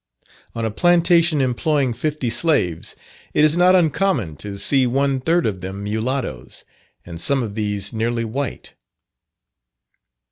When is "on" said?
0.55-0.65